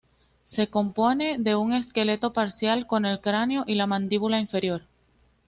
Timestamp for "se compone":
0.45-1.35